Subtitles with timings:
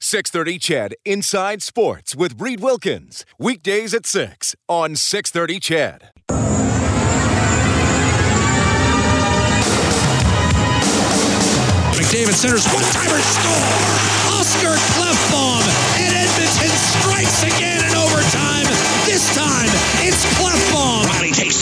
[0.00, 3.24] 630 CHED Inside Sports with Reed Wilkins.
[3.38, 6.10] Weekdays at 6 on 630 CHED.
[11.96, 13.96] McDavid centers one-timer score.
[14.36, 15.64] Oscar Klefbom
[15.98, 18.66] and Edmonton strikes again in overtime.
[19.06, 19.70] This time
[20.04, 21.05] it's Klefbom.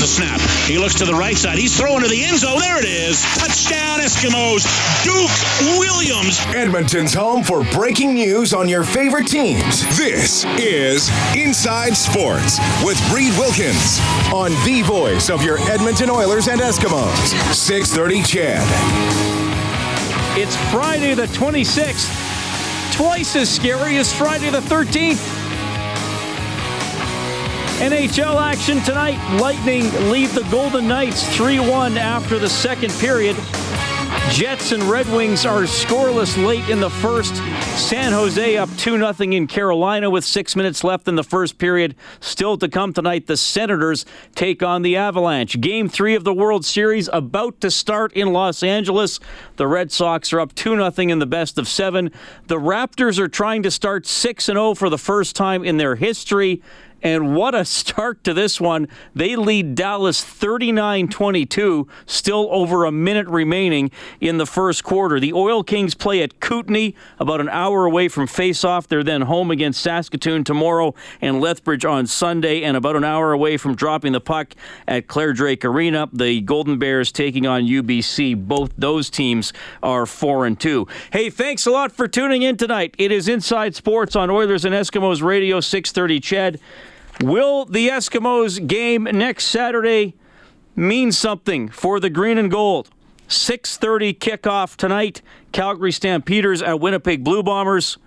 [0.04, 0.40] Reilly the snap.
[0.68, 1.58] He looks to the right side.
[1.58, 2.58] He's throwing to the end zone.
[2.58, 3.22] There it is.
[3.38, 4.64] Touchdown Eskimos.
[5.02, 6.40] Duke Williams.
[6.54, 9.82] Edmonton's home for breaking news on your favorite teams.
[9.96, 14.00] This is Inside Sports with Reed Wilkins
[14.32, 17.54] on the voice of your Edmonton Oilers and Eskimos.
[17.54, 18.62] 630 CHED.
[20.36, 22.92] It's Friday the 26th.
[22.92, 25.43] Twice as scary as Friday the 13th.
[27.84, 29.18] NHL action tonight.
[29.38, 33.36] Lightning lead the Golden Knights 3 1 after the second period.
[34.30, 37.36] Jets and Red Wings are scoreless late in the first.
[37.76, 41.94] San Jose up 2 0 in Carolina with six minutes left in the first period.
[42.20, 45.60] Still to come tonight, the Senators take on the Avalanche.
[45.60, 49.20] Game three of the World Series about to start in Los Angeles.
[49.56, 52.10] The Red Sox are up 2 0 in the best of seven.
[52.46, 56.62] The Raptors are trying to start 6 0 for the first time in their history.
[57.04, 58.88] And what a start to this one.
[59.14, 63.90] They lead Dallas 39 22, still over a minute remaining
[64.22, 65.20] in the first quarter.
[65.20, 68.88] The Oil Kings play at Kootenay, about an hour away from faceoff.
[68.88, 73.58] They're then home against Saskatoon tomorrow and Lethbridge on Sunday, and about an hour away
[73.58, 74.54] from dropping the puck
[74.88, 76.08] at Clare Drake Arena.
[76.10, 78.48] The Golden Bears taking on UBC.
[78.48, 80.88] Both those teams are 4 and 2.
[81.12, 82.94] Hey, thanks a lot for tuning in tonight.
[82.96, 86.60] It is Inside Sports on Oilers and Eskimos Radio 630 CHED.
[87.20, 90.14] Will the Eskimos game next Saturday
[90.74, 92.90] mean something for the green and gold?
[93.28, 95.22] 6:30 kickoff tonight.
[95.52, 97.98] Calgary Stampeders at Winnipeg Blue Bombers.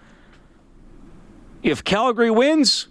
[1.63, 2.88] If Calgary wins,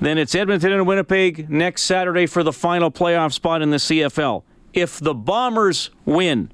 [0.00, 4.42] then it's Edmonton and Winnipeg next Saturday for the final playoff spot in the CFL.
[4.72, 6.50] If the Bombers win,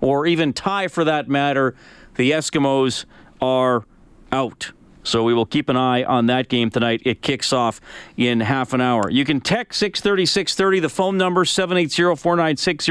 [0.00, 1.74] or even tie for that matter,
[2.16, 3.06] the Eskimos
[3.40, 3.84] are
[4.30, 4.72] out.
[5.02, 7.02] So we will keep an eye on that game tonight.
[7.04, 7.80] It kicks off
[8.16, 9.10] in half an hour.
[9.10, 12.84] You can text 630 630, the phone number 780 496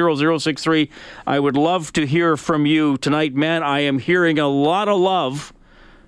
[0.44, 0.90] 0063.
[1.26, 3.34] I would love to hear from you tonight.
[3.34, 5.54] Man, I am hearing a lot of love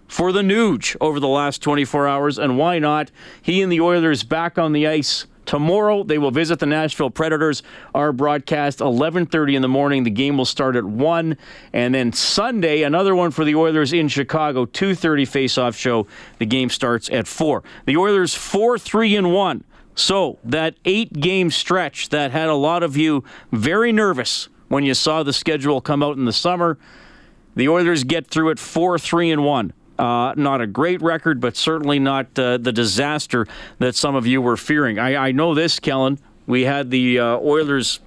[0.07, 3.09] for the Nuge over the last 24 hours, and why not?
[3.41, 7.63] He and the Oilers back on the ice Tomorrow they will visit the Nashville Predators.
[7.93, 10.03] Our broadcast 11:30 in the morning.
[10.03, 11.37] The game will start at 1
[11.73, 16.07] and then Sunday another one for the Oilers in Chicago 2:30 face-off show.
[16.39, 17.63] The game starts at 4.
[17.85, 19.63] The Oilers 4-3 and 1.
[19.95, 25.21] So, that 8-game stretch that had a lot of you very nervous when you saw
[25.21, 26.79] the schedule come out in the summer,
[27.55, 29.71] the Oilers get through it 4-3 and 1.
[29.97, 33.45] Uh, not a great record, but certainly not uh, the disaster
[33.77, 34.97] that some of you were fearing.
[34.97, 36.19] I, I know this, Kellen.
[36.47, 37.99] We had the uh, Oilers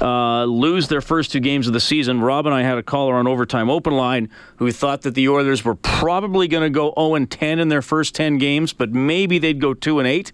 [0.00, 2.20] uh, lose their first two games of the season.
[2.20, 5.64] Rob and I had a caller on Overtime Open Line who thought that the Oilers
[5.64, 9.38] were probably going to go 0 and 10 in their first 10 games, but maybe
[9.38, 10.32] they'd go 2 and 8.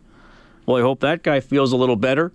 [0.67, 2.33] Well, I hope that guy feels a little better.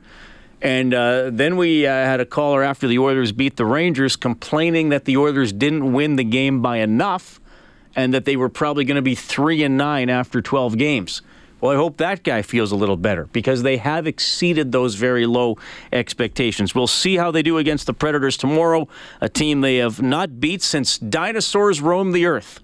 [0.61, 4.89] And uh, then we uh, had a caller after the Oilers beat the Rangers complaining
[4.89, 7.39] that the Oilers didn't win the game by enough
[7.95, 11.21] and that they were probably going to be 3 and 9 after 12 games.
[11.59, 15.25] Well, I hope that guy feels a little better because they have exceeded those very
[15.25, 15.57] low
[15.91, 16.75] expectations.
[16.75, 18.87] We'll see how they do against the Predators tomorrow,
[19.21, 22.59] a team they have not beat since dinosaurs roamed the earth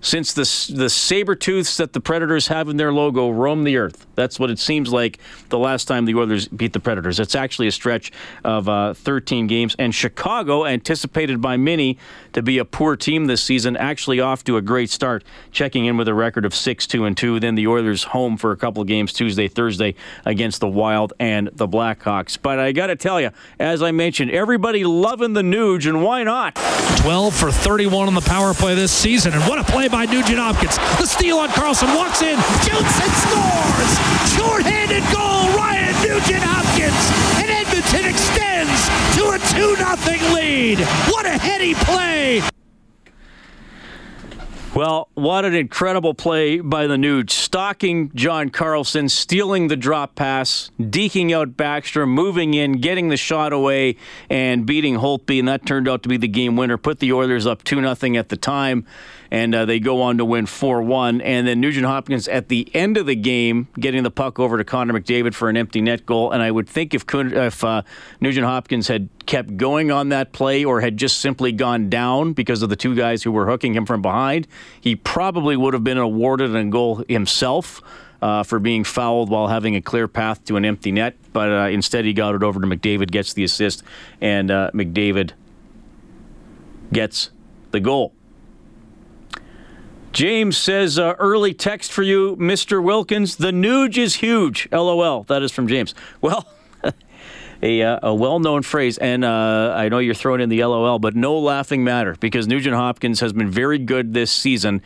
[0.00, 4.06] since the the saber tooths that the Predators have in their logo roam the earth.
[4.14, 7.18] That's what it seems like the last time the Oilers beat the Predators.
[7.20, 8.12] It's actually a stretch
[8.44, 11.98] of uh, 13 games, and Chicago, anticipated by many
[12.32, 15.96] to be a poor team this season, actually off to a great start, checking in
[15.96, 17.40] with a record of six two and two.
[17.40, 19.94] Then the Oilers home for a couple of games Tuesday, Thursday
[20.24, 22.38] against the Wild and the Blackhawks.
[22.40, 26.22] But I got to tell you, as I mentioned, everybody loving the Nuge, and why
[26.22, 26.54] not?
[27.00, 30.38] 12 for 31 on the power play this season, and what a play by Nugent
[30.38, 30.76] Hopkins.
[31.00, 33.92] The steal on Carlson walks in, shoots and scores.
[34.36, 37.00] Short-handed goal, Ryan Nugent Hopkins,
[37.40, 38.78] and Edmonton extends
[39.16, 40.78] to a 2-0 lead.
[41.10, 42.42] What a heady play.
[44.76, 47.30] Well, what an incredible play by the Nuge.
[47.30, 53.54] Stalking John Carlson, stealing the drop pass, deking out Backstrom, moving in, getting the shot
[53.54, 53.96] away,
[54.28, 55.38] and beating Holtby.
[55.38, 56.76] And that turned out to be the game winner.
[56.76, 58.84] Put the Oilers up 2 0 at the time
[59.30, 61.20] and uh, they go on to win 4 1.
[61.20, 64.64] And then Nugent Hopkins at the end of the game getting the puck over to
[64.64, 66.32] Connor McDavid for an empty net goal.
[66.32, 67.82] And I would think if, if uh,
[68.20, 72.62] Nugent Hopkins had kept going on that play or had just simply gone down because
[72.62, 74.46] of the two guys who were hooking him from behind,
[74.80, 77.82] he probably would have been awarded a goal himself.
[78.22, 81.68] Uh, for being fouled while having a clear path to an empty net, but uh,
[81.68, 83.82] instead he got it over to McDavid, gets the assist,
[84.22, 85.32] and uh, McDavid
[86.90, 87.30] gets
[87.72, 88.15] the goal.
[90.16, 92.82] James says, uh, early text for you, Mr.
[92.82, 93.36] Wilkins.
[93.36, 94.66] The Nuge is huge.
[94.72, 95.24] LOL.
[95.24, 95.94] That is from James.
[96.22, 96.48] Well,
[97.62, 100.98] a, uh, a well known phrase, and uh, I know you're throwing in the LOL,
[100.98, 104.80] but no laughing matter because Nugent Hopkins has been very good this season.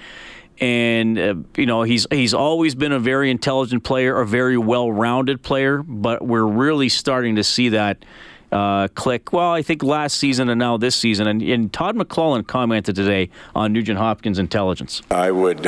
[0.61, 5.43] And uh, you know he's he's always been a very intelligent player, a very well-rounded
[5.43, 5.85] player.
[5.85, 8.05] But we're really starting to see that
[8.53, 9.33] uh, click.
[9.33, 11.27] Well, I think last season and now this season.
[11.27, 15.03] And, and Todd McLellan commented today on Nugent Hopkins' intelligence.
[15.11, 15.67] I would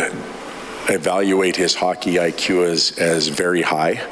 [0.89, 4.03] evaluate his hockey IQ as, as very high.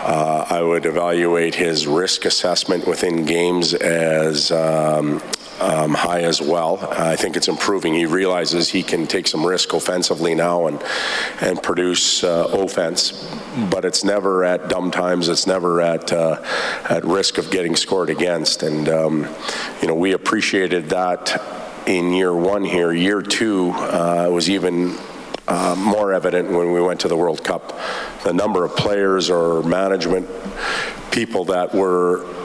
[0.00, 5.22] Uh, I would evaluate his risk assessment within games as um,
[5.60, 6.78] um, high as well.
[6.92, 7.94] I think it's improving.
[7.94, 10.82] He realizes he can take some risk offensively now and
[11.40, 13.28] and produce uh, offense,
[13.70, 15.28] but it's never at dumb times.
[15.28, 16.42] It's never at uh,
[16.88, 18.62] at risk of getting scored against.
[18.62, 19.26] And um,
[19.82, 21.42] you know we appreciated that
[21.86, 22.92] in year one here.
[22.92, 24.96] Year two uh, was even
[25.48, 27.78] uh, more evident when we went to the World Cup.
[28.22, 30.28] The number of players or management
[31.10, 32.37] people that were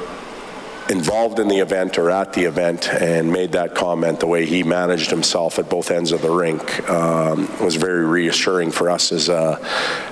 [0.90, 4.64] involved in the event or at the event and made that comment the way he
[4.64, 9.30] managed himself at both ends of the rink um, was very reassuring for us as
[9.30, 9.60] a,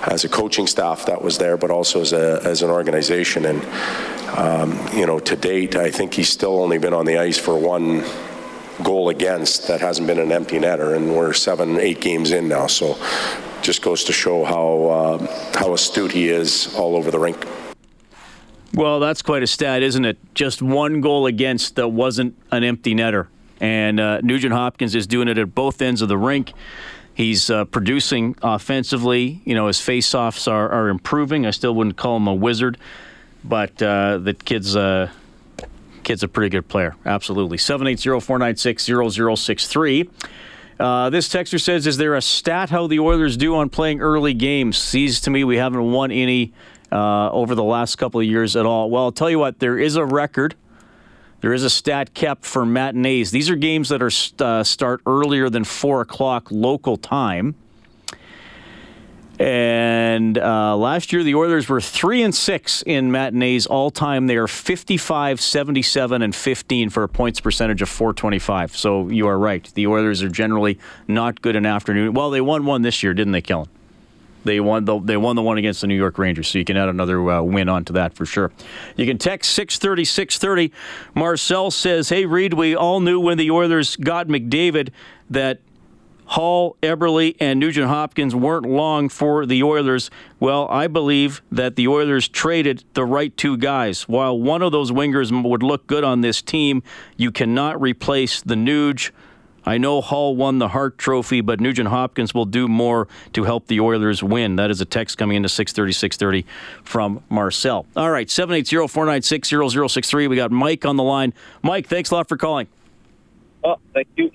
[0.03, 3.45] as a coaching staff that was there, but also as, a, as an organization.
[3.45, 3.65] And,
[4.37, 7.57] um, you know, to date, I think he's still only been on the ice for
[7.57, 8.03] one
[8.83, 12.67] goal against that hasn't been an empty netter, and we're seven, eight games in now.
[12.67, 12.97] So
[13.61, 17.45] just goes to show how, uh, how astute he is all over the rink.
[18.73, 20.17] Well, that's quite a stat, isn't it?
[20.33, 23.27] Just one goal against that wasn't an empty netter.
[23.59, 26.53] And uh, Nugent Hopkins is doing it at both ends of the rink.
[27.13, 29.41] He's uh, producing offensively.
[29.43, 31.45] You know, his faceoffs are, are improving.
[31.45, 32.77] I still wouldn't call him a wizard,
[33.43, 35.11] but uh, the kid's, uh,
[36.03, 36.95] kid's a pretty good player.
[37.05, 37.57] Absolutely.
[37.57, 38.85] 780 496
[39.39, 40.09] 0063.
[40.79, 44.33] Uh, this texter says, "Is there a stat how the Oilers do on playing early
[44.33, 44.79] games?
[44.79, 46.53] Sees to me we haven't won any
[46.91, 48.89] uh, over the last couple of years at all.
[48.89, 50.55] Well, I'll tell you what, there is a record.
[51.41, 53.31] There is a stat kept for matinees.
[53.31, 54.11] These are games that are
[54.43, 57.55] uh, start earlier than four o'clock local time.
[59.39, 64.27] And uh, last year, the Oilers were three and six in matinees all time.
[64.27, 68.77] They are 55, 77, and 15 for a points percentage of 425.
[68.77, 69.67] So you are right.
[69.73, 70.77] The Oilers are generally
[71.07, 72.13] not good in afternoon.
[72.13, 73.67] Well, they won one this year, didn't they, Kellen?
[74.43, 76.77] They won the they won the one against the New York Rangers, so you can
[76.77, 78.51] add another uh, win onto that for sure.
[78.95, 80.73] You can text 630 630.
[81.15, 84.89] Marcel says, "Hey Reed, we all knew when the Oilers got McDavid
[85.29, 85.59] that
[86.25, 90.09] Hall, Eberle, and Nugent Hopkins weren't long for the Oilers.
[90.39, 94.07] Well, I believe that the Oilers traded the right two guys.
[94.07, 96.83] While one of those wingers would look good on this team,
[97.17, 99.11] you cannot replace the Nuge."
[99.65, 103.67] I know Hall won the Hart Trophy, but Nugent Hopkins will do more to help
[103.67, 104.55] the Oilers win.
[104.55, 106.45] That is a text coming into 630, 630
[106.83, 107.85] from Marcel.
[107.95, 110.29] All right, 780-496-0063.
[110.29, 111.33] We got Mike on the line.
[111.61, 112.67] Mike, thanks a lot for calling.
[113.63, 114.31] Oh, thank you.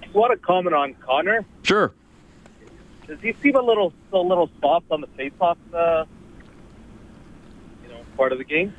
[0.00, 1.44] Just want to comment on Connor.
[1.62, 1.92] Sure.
[3.06, 6.04] Does he seem a little a little soft on the faceoff, uh,
[7.82, 8.72] you know, part of the game?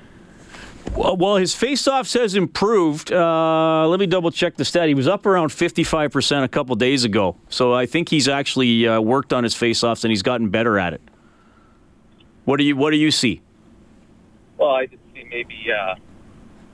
[0.96, 3.12] Well, his faceoffs has improved.
[3.12, 4.88] Uh, let me double check the stat.
[4.88, 7.38] He was up around 55% a couple days ago.
[7.50, 10.94] So I think he's actually uh, worked on his faceoffs and he's gotten better at
[10.94, 11.02] it.
[12.46, 13.42] What do you What do you see?
[14.58, 15.96] Well, I just see maybe uh,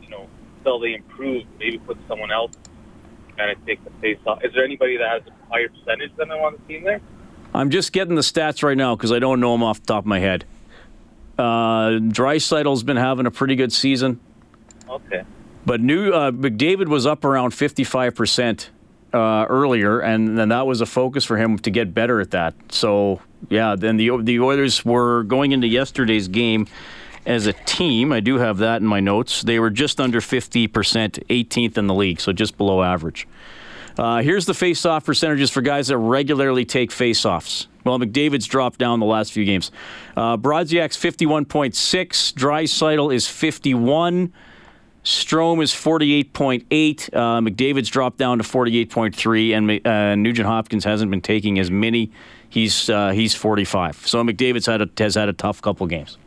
[0.01, 2.53] you know until they improve, maybe put someone else
[3.37, 4.43] kind of take the faceoff.
[4.43, 6.99] Is there anybody that has a higher percentage than I want to see in there?
[7.53, 10.03] I'm just getting the stats right now because I don't know them off the top
[10.03, 10.45] of my head.
[11.37, 14.19] Uh, Draisaitl's been having a pretty good season.
[14.89, 15.23] Okay.
[15.65, 18.69] But new uh, McDavid was up around 55 percent
[19.13, 22.55] uh, earlier, and then that was a focus for him to get better at that.
[22.69, 26.67] So yeah, then the the Oilers were going into yesterday's game
[27.25, 28.11] as a team.
[28.11, 29.41] I do have that in my notes.
[29.41, 33.27] They were just under 50 percent, 18th in the league, so just below average.
[33.97, 37.67] Uh, here's the face-off percentages for guys that regularly take face-offs.
[37.87, 39.71] Well, McDavid's dropped down the last few games.
[40.15, 42.33] Uh, Brodziak's 51.6.
[42.33, 44.33] Draisaitl is 51.
[45.05, 47.13] Strome is 48.8.
[47.13, 52.11] Uh, McDavid's dropped down to 48.3, and uh, Nugent Hopkins hasn't been taking as many.
[52.49, 54.05] He's uh, he's 45.
[54.05, 56.17] So McDavid's had a, has had a tough couple games.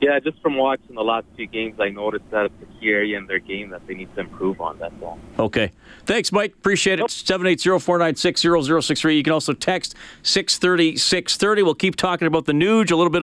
[0.00, 3.18] Yeah, just from watching the last few games, I noticed that it's a key area
[3.18, 4.78] in their game that they need to improve on.
[4.78, 5.18] That's all.
[5.38, 5.72] Okay.
[6.04, 6.52] Thanks, Mike.
[6.52, 7.10] Appreciate it.
[7.10, 9.16] 780 496 0063.
[9.16, 11.62] You can also text 630 630.
[11.62, 13.22] We'll keep talking about the Nuge a little bit.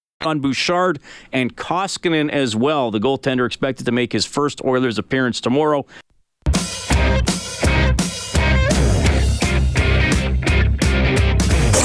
[0.25, 0.99] on Bouchard
[1.31, 2.91] and Koskinen as well.
[2.91, 5.85] The goaltender expected to make his first Oilers appearance tomorrow.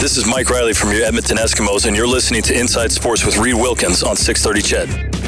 [0.01, 3.39] This is Mike Reilly from your Edmonton Eskimos, and you're listening to Inside Sports with
[3.39, 5.26] Reed Wilkins on 630 CHED.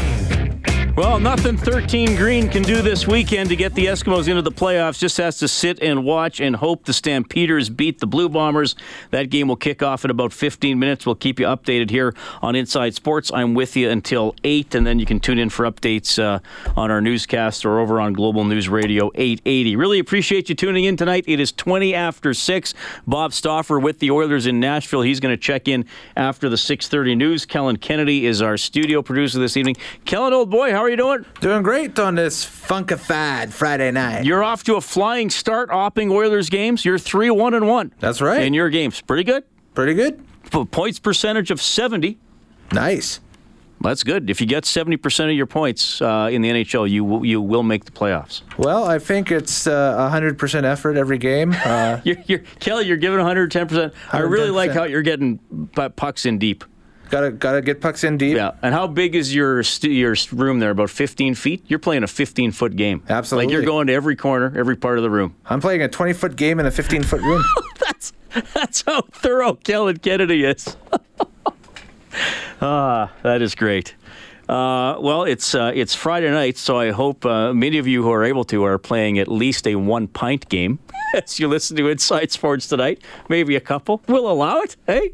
[0.99, 4.99] Well, nothing 13 Green can do this weekend to get the Eskimos into the playoffs.
[4.99, 8.75] Just has to sit and watch and hope the Stampeders beat the Blue Bombers.
[9.12, 11.07] That game will kick off in about 15 minutes.
[11.07, 13.31] We'll keep you updated here on Inside Sports.
[13.33, 16.40] I'm with you until 8, and then you can tune in for updates uh,
[16.76, 19.76] on our newscast or over on Global News Radio 880.
[19.76, 21.23] Really appreciate you tuning in tonight.
[21.28, 22.75] It is 20 after 6.
[23.07, 25.02] Bob Stauffer with the Oilers in Nashville.
[25.02, 25.85] He's going to check in
[26.17, 27.47] after the 6.30 news.
[27.47, 29.76] Kellen Kennedy is our studio producer this evening.
[30.05, 31.26] Kellen, old boy, how are are you doing?
[31.40, 34.25] Doing great on this funkified Friday night.
[34.25, 36.83] You're off to a flying start, opping Oilers games.
[36.85, 37.92] You're three one and one.
[38.00, 38.42] That's right.
[38.42, 39.45] In your games, pretty good.
[39.75, 40.25] Pretty good.
[40.50, 42.16] Points percentage of seventy.
[42.73, 43.21] Nice.
[43.83, 44.30] That's good.
[44.30, 47.42] If you get seventy percent of your points uh, in the NHL, you will, you
[47.42, 48.40] will make the playoffs.
[48.57, 51.54] Well, I think it's uh, hundred percent effort every game.
[51.64, 53.92] Uh, you're, you're, Kelly, you're giving one hundred ten percent.
[54.11, 55.38] I really like how you're getting
[55.97, 56.64] pucks in deep.
[57.10, 58.36] Gotta gotta get pucks in deep.
[58.36, 58.52] Yeah.
[58.62, 60.70] And how big is your st- your room there?
[60.70, 61.64] About 15 feet.
[61.66, 63.02] You're playing a 15 foot game.
[63.08, 63.46] Absolutely.
[63.46, 65.34] Like you're going to every corner, every part of the room.
[65.46, 67.42] I'm playing a 20 foot game in a 15 foot room.
[67.80, 68.12] that's
[68.54, 70.76] that's how thorough Kellen Kennedy is.
[72.60, 73.94] ah, that is great.
[74.48, 78.10] Uh, well, it's uh, it's Friday night, so I hope uh, many of you who
[78.10, 80.78] are able to are playing at least a one pint game
[81.14, 83.02] as you listen to Inside Sports tonight.
[83.28, 84.02] Maybe a couple.
[84.08, 84.76] We'll allow it.
[84.86, 85.12] Hey.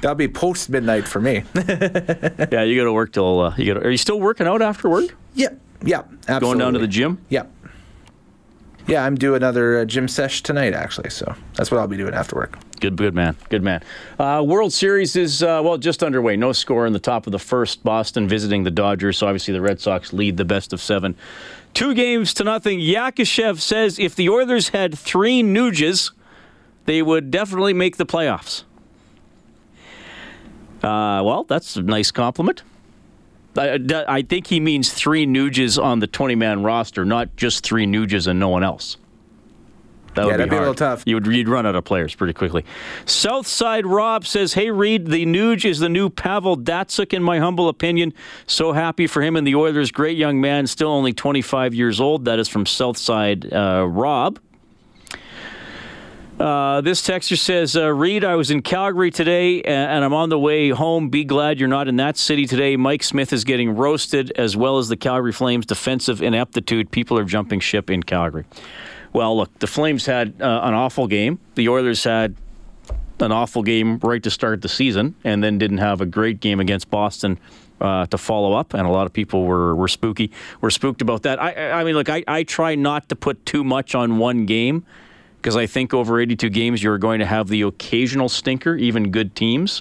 [0.00, 1.42] That'll be post midnight for me.
[1.54, 3.84] yeah, you got to work till uh, you got.
[3.84, 5.14] Are you still working out after work?
[5.34, 5.48] Yeah,
[5.82, 6.40] yeah, absolutely.
[6.40, 7.24] Going down to the gym?
[7.28, 7.46] Yeah.
[8.88, 11.10] Yeah, I'm doing another uh, gym sesh tonight, actually.
[11.10, 12.58] So that's what I'll be doing after work.
[12.80, 13.82] Good, good man, good man.
[14.18, 16.36] Uh, World Series is uh, well just underway.
[16.36, 17.84] No score in the top of the first.
[17.84, 19.18] Boston visiting the Dodgers.
[19.18, 21.16] So obviously the Red Sox lead the best of seven,
[21.74, 22.78] two games to nothing.
[22.78, 26.12] Yakushev says if the Oilers had three Nuges,
[26.86, 28.64] they would definitely make the playoffs.
[30.82, 32.62] Uh, well, that's a nice compliment.
[33.56, 37.86] I, I, think he means three Nuges on the 20 man roster, not just three
[37.86, 38.96] Nuges and no one else.
[40.14, 41.02] That yeah, would be, that'd be a little tough.
[41.06, 42.64] You would you'd run out of players pretty quickly.
[43.04, 47.68] Southside Rob says, "Hey Reed, the Nuge is the new Pavel Datsyuk, in my humble
[47.68, 48.12] opinion.
[48.46, 49.92] So happy for him and the Oilers.
[49.92, 52.24] Great young man, still only 25 years old.
[52.24, 54.38] That is from Southside uh, Rob."
[56.38, 60.38] Uh, this texter says, uh, Reed, I was in Calgary today and I'm on the
[60.38, 61.08] way home.
[61.08, 62.76] Be glad you're not in that city today.
[62.76, 66.92] Mike Smith is getting roasted, as well as the Calgary Flames' defensive ineptitude.
[66.92, 68.44] People are jumping ship in Calgary.
[69.12, 71.40] Well, look, the Flames had uh, an awful game.
[71.56, 72.36] The Oilers had
[73.18, 76.60] an awful game right to start the season and then didn't have a great game
[76.60, 77.40] against Boston
[77.80, 80.30] uh, to follow up, and a lot of people were, were spooky,
[80.60, 81.42] were spooked about that.
[81.42, 84.84] I, I mean, look, I, I try not to put too much on one game
[85.48, 89.34] because I think over 82 games you're going to have the occasional stinker, even good
[89.34, 89.80] teams.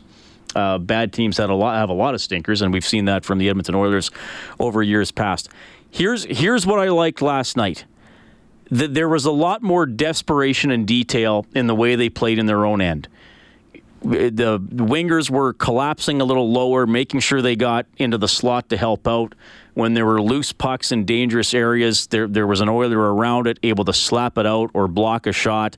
[0.56, 3.26] Uh, bad teams had a lot have a lot of stinkers, and we've seen that
[3.26, 4.10] from the Edmonton Oilers
[4.62, 5.50] over years past.
[5.92, 7.84] Here's here's what I liked last night.
[8.72, 12.46] The, there was a lot more desperation and detail in the way they played in
[12.46, 13.10] their own end.
[14.02, 18.78] The wingers were collapsing a little lower, making sure they got into the slot to
[18.78, 19.34] help out
[19.78, 23.60] when there were loose pucks in dangerous areas, there there was an Oiler around it,
[23.62, 25.78] able to slap it out or block a shot.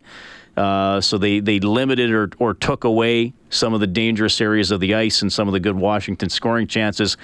[0.57, 4.79] Uh, so they, they limited or, or took away some of the dangerous areas of
[4.79, 7.17] the ice and some of the good Washington scoring chances.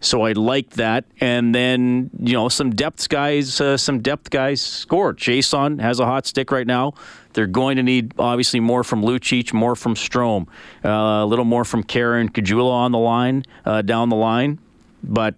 [0.00, 1.04] So I like that.
[1.20, 5.18] And then, you know, some depth guys, uh, some depth guys scored.
[5.18, 6.94] Chiasson has a hot stick right now.
[7.32, 10.48] They're going to need obviously more from Lucic, more from Strome,
[10.84, 14.58] uh, a little more from Karen Caggiula on the line, uh, down the line.
[15.02, 15.34] But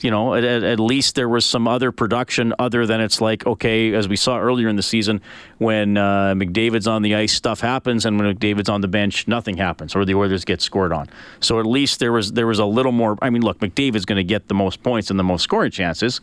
[0.00, 3.94] you know, at, at, least there was some other production other than it's like, okay,
[3.94, 5.20] as we saw earlier in the season,
[5.58, 9.56] when uh, McDavid's on the ice, stuff happens, and when McDavid's on the bench, nothing
[9.56, 11.08] happens, or the Oilers get scored on.
[11.40, 13.16] So at least there was there was a little more.
[13.22, 16.20] I mean, look, McDavid's going to get the most points and the most scoring chances,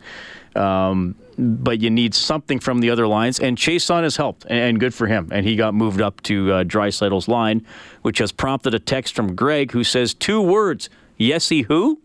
[0.54, 4.94] um, but you need something from the other lines, and Chiasson has helped, and good
[4.94, 5.28] for him.
[5.32, 7.66] And he got moved up to uh, Draisaitl's line,
[8.02, 12.00] which has prompted a text from Greg who says two words: Yesy who?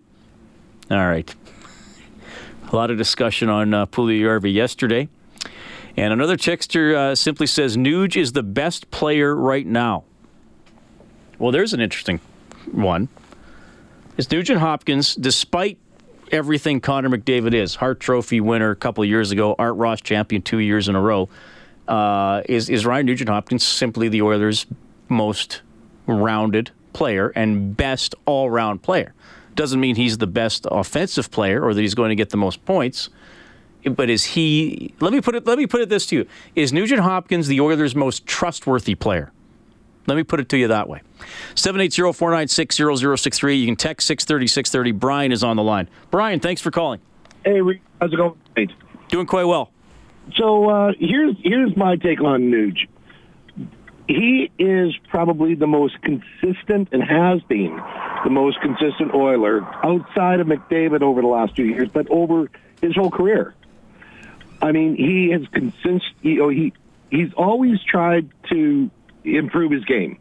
[0.92, 1.34] All right.
[2.72, 5.08] A lot of discussion on uh, Puljujarvi yesterday.
[5.96, 10.04] And another texter uh, simply says Nuge is the best player right now.
[11.38, 12.20] Well, there's an interesting
[12.72, 13.08] one.
[14.18, 15.78] Is Nugent Hopkins, despite
[16.32, 20.58] everything Connor McDavid is, Hart Trophy winner a couple years ago, Art Ross champion two
[20.58, 21.30] years in a row,
[21.88, 24.66] uh, is, is Ryan Nugent Hopkins simply the Oilers'
[25.08, 25.62] most
[26.08, 29.14] rounded player and best all round player?
[29.60, 32.64] Doesn't mean he's the best offensive player or that he's going to get the most
[32.64, 33.10] points.
[33.84, 34.94] But is he?
[35.02, 35.46] Let me put it.
[35.46, 36.26] Let me put it this to you:
[36.56, 39.34] Is Nugent Hopkins the Oilers' most trustworthy player?
[40.08, 41.02] Let me put it to you that way.
[41.56, 43.60] 780-496-0063.
[43.60, 44.92] You can text 630 630.
[44.94, 45.90] Brian is on the line.
[46.10, 47.02] Brian, thanks for calling.
[47.44, 47.60] Hey,
[48.00, 48.36] how's it going?
[49.10, 49.72] Doing quite well.
[50.38, 52.88] So uh, here's here's my take on Nuge
[54.10, 57.80] he is probably the most consistent and has been
[58.24, 62.50] the most consistent Oiler outside of McDavid over the last two years, but over
[62.82, 63.54] his whole career.
[64.64, 66.12] I mean, he has consist.
[66.24, 66.74] You know, he
[67.12, 68.90] he's always tried to
[69.24, 70.18] improve his game.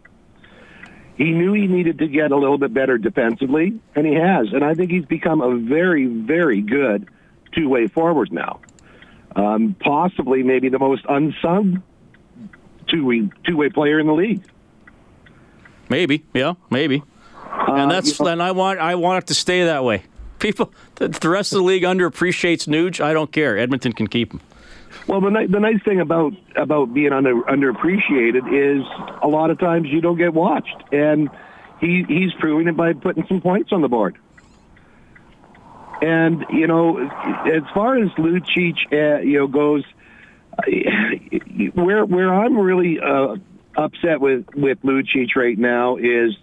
[1.17, 4.53] He knew he needed to get a little bit better defensively, and he has.
[4.53, 7.09] And I think he's become a very, very good
[7.53, 8.61] two-way forward now.
[9.35, 11.83] Um, possibly, maybe the most unsung
[12.89, 14.43] two-way two-way player in the league.
[15.89, 17.03] Maybe, yeah, maybe.
[17.45, 20.03] Uh, and that's you know, and I want I want it to stay that way.
[20.39, 23.01] People, the, the rest of the league underappreciates Nuge.
[23.01, 23.59] I don't care.
[23.59, 24.41] Edmonton can keep him.
[25.07, 28.85] Well, the, the nice thing about about being under underappreciated is
[29.23, 31.31] a lot of times you don't get watched, and
[31.81, 34.19] he he's proving it by putting some points on the board.
[36.01, 39.85] And you know, as far as Lucic, uh, you know, goes,
[41.75, 43.37] where where I'm really uh,
[43.77, 46.37] upset with with Lucic right now is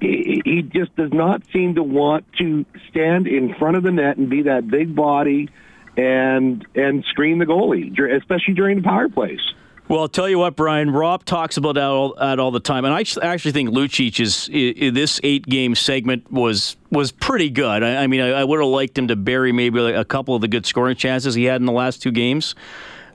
[0.00, 4.28] he, just does not seem to want to stand in front of the net and
[4.28, 5.48] be that big body
[5.96, 9.40] and and screen the goalie, especially during the power plays.
[9.86, 10.90] Well, I'll tell you what, Brian.
[10.90, 14.48] Rob talks about that all, that all the time, and I actually think Lucic is,
[14.48, 17.82] is this eight game segment was was pretty good.
[17.82, 20.40] I, I mean, I, I would have liked him to bury maybe a couple of
[20.40, 22.54] the good scoring chances he had in the last two games.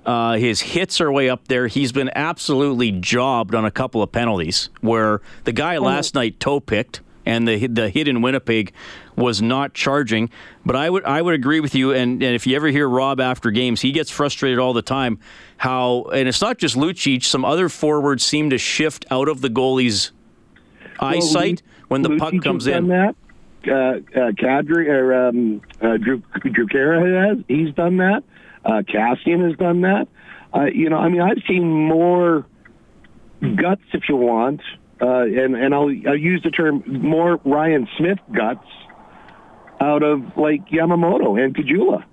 [0.09, 1.67] Uh, his hits are way up there.
[1.67, 5.83] He's been absolutely jobbed on a couple of penalties where the guy oh.
[5.83, 8.73] last night toe picked and the the hit in Winnipeg
[9.15, 10.31] was not charging.
[10.65, 11.91] But I would I would agree with you.
[11.91, 15.19] And, and if you ever hear Rob after games, he gets frustrated all the time.
[15.57, 17.23] How and it's not just Lucic.
[17.23, 20.11] Some other forwards seem to shift out of the goalie's
[20.99, 22.87] well, eyesight when the puck comes in.
[22.87, 23.15] That.
[23.67, 27.43] Uh, uh, Kadri or um, uh, Drew, Drew Kara has.
[27.47, 28.23] He's done that.
[28.65, 30.07] Uh, Kassian has done that.
[30.53, 32.45] Uh, you know, I mean, I've seen more
[33.41, 34.61] guts, if you want,
[35.01, 38.65] uh, and and I'll, I'll use the term more Ryan Smyth guts
[39.79, 42.03] out of like Yamamoto and Caggiula.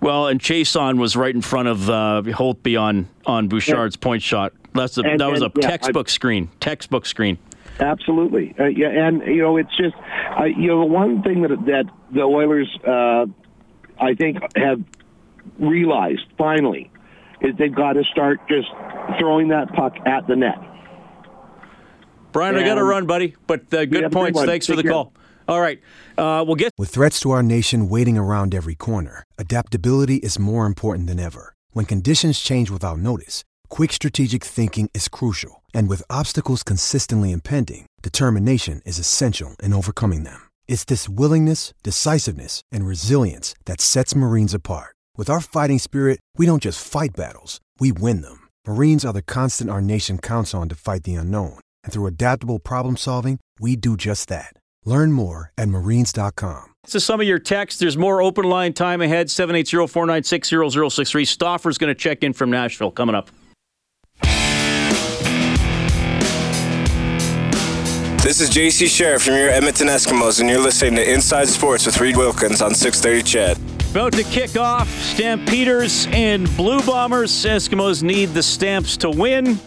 [0.00, 4.04] Well, and Chiasson was right in front of uh, Holtby on on Bouchard's yeah.
[4.04, 4.52] point shot.
[4.74, 6.50] That's a, and, that was a yeah, textbook I, screen.
[6.60, 7.38] Textbook screen.
[7.80, 9.96] Absolutely, uh, yeah, and you know it's just
[10.38, 13.26] uh, you know the one thing that that the Oilers uh,
[14.00, 14.82] I think have
[15.58, 16.90] realized finally
[17.40, 18.68] is they've got to start just
[19.18, 20.58] throwing that puck at the net.
[22.32, 23.34] Brian, and, I got to run, buddy.
[23.46, 24.42] But uh, good points.
[24.42, 24.92] Thanks Take for the care.
[24.92, 25.12] call.
[25.48, 25.80] All right,
[26.18, 26.72] uh, we'll get.
[26.76, 31.54] With threats to our nation waiting around every corner, adaptability is more important than ever.
[31.72, 35.62] When conditions change without notice, quick strategic thinking is crucial.
[35.72, 40.40] And with obstacles consistently impending, determination is essential in overcoming them.
[40.66, 44.94] It's this willingness, decisiveness, and resilience that sets Marines apart.
[45.18, 48.46] With our fighting spirit, we don't just fight battles, we win them.
[48.68, 51.58] Marines are the constant our nation counts on to fight the unknown.
[51.82, 54.52] And through adaptable problem solving, we do just that.
[54.84, 56.66] Learn more at marines.com.
[56.86, 61.26] So some of your texts, there's more open line time ahead, 780-496-0063.
[61.26, 63.28] Stauffer's going to check in from Nashville coming up.
[68.22, 72.00] This is JC Sherritt from your Edmonton Eskimos, and you're listening to Inside Sports with
[72.00, 73.77] Reed Wilkins on 630 CHED.
[73.98, 77.32] About to kick off Stampeders and Blue Bombers.
[77.32, 79.58] Eskimos need the Stamps to win.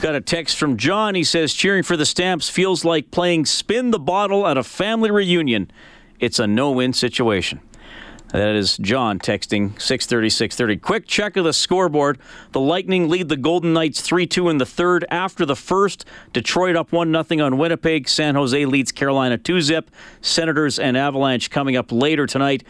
[0.00, 1.14] Got a text from John.
[1.14, 5.10] He says, cheering for the Stamps feels like playing spin the bottle at a family
[5.10, 5.70] reunion.
[6.20, 7.60] It's a no win situation.
[8.32, 10.78] That is John texting 630 630.
[10.78, 12.18] Quick check of the scoreboard.
[12.52, 15.04] The Lightning lead the Golden Knights 3 2 in the third.
[15.10, 18.08] After the first, Detroit up 1 0 on Winnipeg.
[18.08, 19.90] San Jose leads Carolina 2 zip.
[20.22, 22.64] Senators and Avalanche coming up later tonight.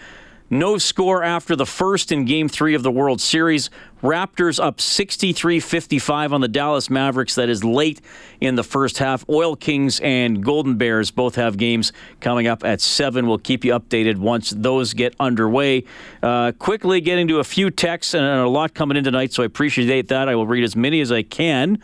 [0.52, 3.70] No score after the first in game three of the World Series.
[4.02, 7.36] Raptors up 63 55 on the Dallas Mavericks.
[7.36, 8.02] That is late
[8.38, 9.26] in the first half.
[9.30, 13.26] Oil Kings and Golden Bears both have games coming up at 7.
[13.26, 15.84] We'll keep you updated once those get underway.
[16.22, 19.46] Uh, quickly getting to a few texts and a lot coming in tonight, so I
[19.46, 20.28] appreciate that.
[20.28, 21.78] I will read as many as I can.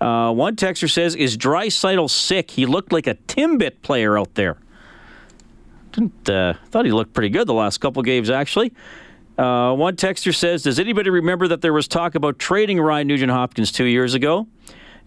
[0.00, 2.52] Uh, one texter says, Is Draisaitl sick?
[2.52, 4.56] He looked like a Timbit player out there.
[5.94, 8.72] Didn't uh, thought he looked pretty good the last couple games actually.
[9.38, 13.30] Uh, one texter says, "Does anybody remember that there was talk about trading Ryan Nugent
[13.30, 14.48] Hopkins two years ago?"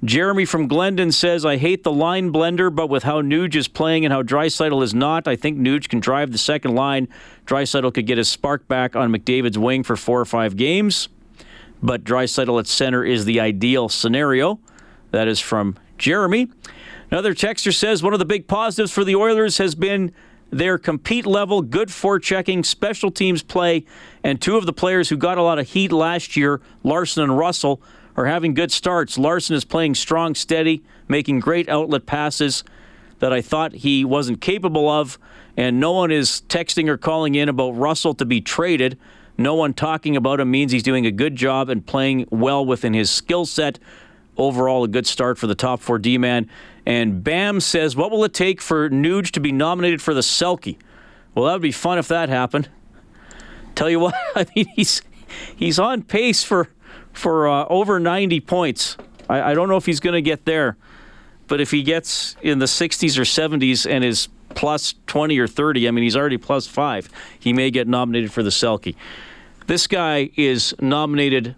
[0.03, 4.05] Jeremy from Glendon says, "I hate the line blender, but with how Nuge is playing
[4.05, 7.07] and how Draisaitl is not, I think Nuge can drive the second line.
[7.45, 11.09] Draisaitl could get his spark back on McDavid's wing for four or five games,
[11.83, 14.59] but Draisaitl at center is the ideal scenario."
[15.11, 16.49] That is from Jeremy.
[17.09, 20.11] Another texter says one of the big positives for the Oilers has been
[20.49, 23.85] their compete level, good forechecking, special teams play,
[24.23, 27.37] and two of the players who got a lot of heat last year, Larsson and
[27.37, 27.81] Russell,
[28.15, 29.17] are having good starts.
[29.17, 32.63] Larsson is playing strong, steady, making great outlet passes
[33.19, 35.19] that I thought he wasn't capable of,
[35.55, 38.97] and no one is texting or calling in about Russell to be traded.
[39.37, 42.93] No one talking about him means he's doing a good job and playing well within
[42.93, 43.79] his skill set.
[44.35, 46.47] Overall, a good start for the top four D man.
[46.87, 50.77] And Bam says, What will it take for Nuge to be nominated for the Selke?
[51.35, 52.69] Well, that would be fun if that happened.
[53.75, 55.01] Tell you what, I mean, he's
[55.53, 56.69] he's on pace for
[57.11, 58.95] for uh, over 90 points.
[59.27, 60.77] I, I don't know if he's going to get there,
[61.47, 65.89] but if he gets in the 60s or 70s and is plus 20 or 30,
[65.89, 68.95] I mean, he's already plus five, he may get nominated for the Selke.
[69.65, 71.57] This guy is nominated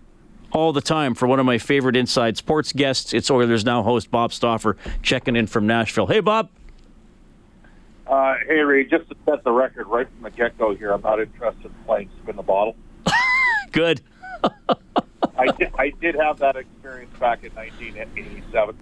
[0.51, 3.13] all the time for one of my favorite inside sports guests.
[3.13, 6.07] It's Oilers Now host Bob Stauffer checking in from Nashville.
[6.07, 6.49] Hey, Bob.
[8.07, 11.01] Uh, hey, Reed, just to set the record right from the get go here, I'm
[11.01, 12.75] not interested in playing spin the bottle.
[13.71, 14.01] Good.
[15.37, 18.77] I, did, I did have that experience back in 1987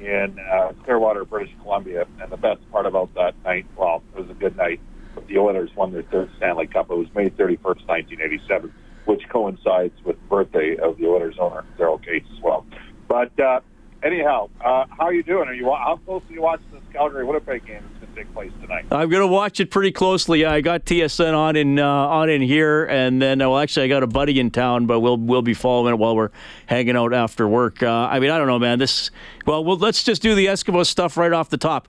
[0.00, 2.06] in uh, Clearwater, British Columbia.
[2.20, 4.80] And the best part about that night, well, it was a good night,
[5.14, 6.90] but the Oilers won their third Stanley Cup.
[6.90, 8.72] It was May 31st, 1987
[9.04, 12.64] which coincides with the birthday of the Oilers owner, Daryl Katz, as well.
[13.08, 13.60] But uh,
[14.02, 15.48] anyhow, uh, how are you doing?
[15.48, 18.34] Are you how close are you watching this Calgary Winnipeg game that's going to take
[18.34, 18.86] place tonight?
[18.90, 20.44] I'm going to watch it pretty closely.
[20.44, 23.88] I got TSN on in uh, on in here, and then uh, well, actually, I
[23.88, 26.30] got a buddy in town, but we'll we'll be following it while we're
[26.66, 27.82] hanging out after work.
[27.82, 28.78] Uh, I mean, I don't know, man.
[28.78, 29.10] This
[29.46, 31.88] well, well, let's just do the Eskimo stuff right off the top.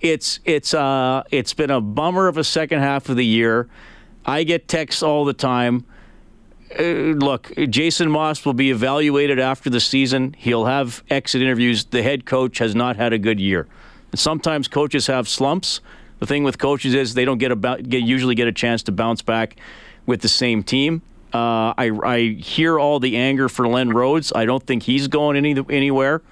[0.00, 3.68] It's it's uh it's been a bummer of a second half of the year.
[4.26, 5.84] I get texts all the time
[6.78, 10.34] uh, look, Jason Maas will be evaluated after the season.
[10.38, 11.84] He'll have exit interviews.
[11.84, 13.66] The head coach has not had a good year.
[14.10, 15.80] And sometimes coaches have slumps.
[16.18, 18.92] The thing with coaches is they don't get about get, usually get a chance to
[18.92, 19.56] bounce back
[20.06, 21.02] with the same team.
[21.32, 24.32] Uh, I, I hear all the anger for Len Rhodes.
[24.32, 26.22] I don't think he's going any anywhere.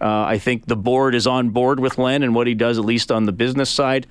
[0.00, 2.84] Uh, I think the board is on board with Len and what he does, at
[2.84, 4.06] least on the business side.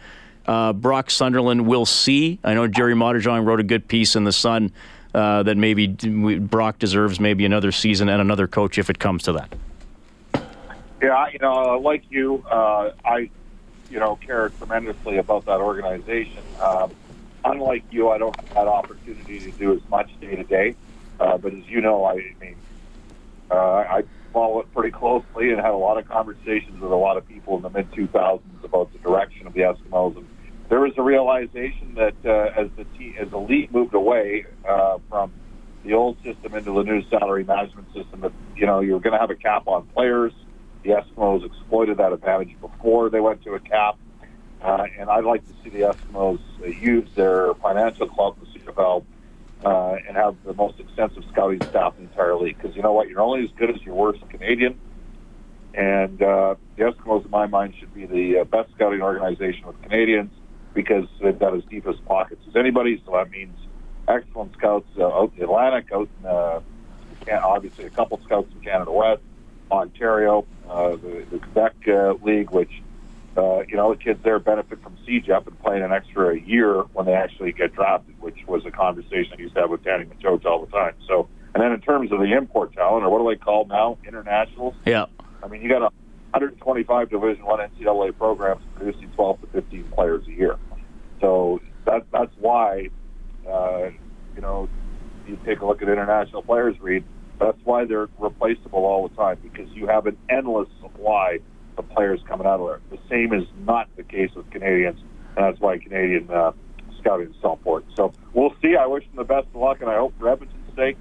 [0.46, 2.40] Uh, Brock Sunderland will see.
[2.44, 4.72] I know Gerry Moddejonge wrote a good piece in the Sun
[5.18, 9.34] uh, that maybe Brock deserves maybe another season and another coach if it comes to
[9.34, 9.52] that.
[11.02, 13.32] Yeah, you know, like you, uh, I,
[13.90, 16.44] you know, care tremendously about that organization.
[16.62, 16.94] Um,
[17.44, 20.76] unlike you, I don't have that opportunity to do as much day to day.
[21.20, 22.56] Uh, but as you know, I mean,
[23.50, 24.04] uh, I
[24.34, 27.56] follow it pretty closely and had a lot of conversations with a lot of people
[27.56, 30.28] in the mid 2000s about the direction of the Eskimos and
[30.70, 32.86] there was a realization that uh, as the
[33.20, 35.32] as the league moved away uh, from
[35.86, 39.20] the old system into the new salary management system, that you know you're going to
[39.20, 40.34] have a cap on players.
[40.84, 43.98] The Eskimos exploited that advantage before they went to a cap,
[44.62, 46.40] uh, and I'd like to see the Eskimos
[46.82, 49.04] use their financial club, the CFL,
[49.66, 52.58] uh, and have the most extensive scouting staff in the entire league.
[52.58, 54.80] Because you know what, you're only as good as your worst Canadian.
[55.74, 59.82] And uh, the Eskimos, in my mind, should be the uh, best scouting organization with
[59.82, 60.32] Canadians
[60.78, 63.02] because they've got as deep as pockets as anybody.
[63.04, 63.58] So that means
[64.08, 66.62] excellent scouts uh, out in the Atlantic, out in uh,
[67.44, 69.24] obviously a couple scouts in Canada West,
[69.72, 72.70] Ontario, uh, the, the Quebec uh, League, which
[73.36, 77.08] uh, you know, the kids there benefit from CEGEP and playing an extra year when
[77.08, 80.46] they actually get drafted, which was a conversation I used to have with Danny Maciocia
[80.46, 80.94] all the time.
[81.08, 83.98] So, and then in terms of the import talent, or what do they call now,
[84.06, 84.76] internationals?
[84.86, 85.06] Yeah.
[85.42, 85.92] I mean, you got a
[86.32, 90.56] 125 Division One NCAA programs producing 12 to 15 players a year.
[91.22, 92.90] So that that's why,
[93.50, 93.90] uh,
[94.36, 94.70] you know,
[95.28, 97.04] you take a look at international players, Reed.
[97.40, 101.40] That's why they're replaceable all the time because you have an endless supply
[101.78, 102.82] of players coming out of there.
[102.90, 105.00] The same is not the case with Canadians,
[105.36, 106.52] and that's why Canadian uh,
[107.00, 107.96] scouting is so important.
[107.96, 108.76] So we'll see.
[108.76, 110.98] I wish them the best of luck, and I hope for Edmonton's sake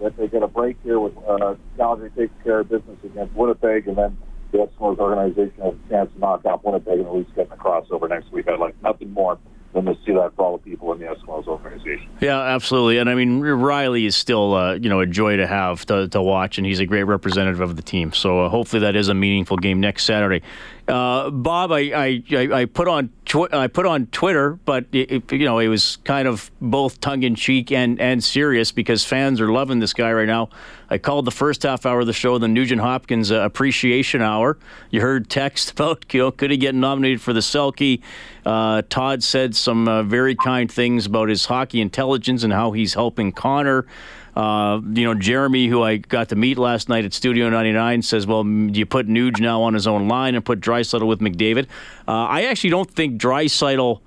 [0.00, 3.88] that they get a break here with uh, Calgary takes care of business against Winnipeg,
[3.88, 4.16] and then
[4.52, 7.50] the Eskimos organization has a chance to knock off Winnipeg and at least get in
[7.50, 8.48] the crossover next week.
[8.48, 9.38] I'd like nothing more
[9.72, 12.08] than to see that for all the people in the Eskimos organization.
[12.20, 12.98] Yeah, absolutely.
[12.98, 16.20] And I mean, Reilly is still, uh, you know, a joy to have to, to
[16.20, 18.12] watch, and he's a great representative of the team.
[18.12, 20.42] So uh, hopefully that is a meaningful game next Saturday.
[20.88, 23.10] Uh, Bob, I, I, I put on
[23.52, 27.22] I put on Twitter, but it, it, you know it was kind of both tongue
[27.22, 30.48] in cheek and and serious because fans are loving this guy right now.
[30.90, 34.58] I called the first half hour of the show the Nugent Hopkins uh, Appreciation Hour.
[34.90, 38.02] You heard text about you know could he get nominated for the Selke?
[38.44, 42.94] Uh, Todd said some uh, very kind things about his hockey intelligence and how he's
[42.94, 43.86] helping Connor.
[44.34, 48.26] Uh, you know, Jeremy, who I got to meet last night at Studio 99, says,
[48.26, 51.66] well, you put Nuge now on his own line and put Draisaitl with McDavid?
[52.06, 54.00] Uh, I actually don't think Draisaitl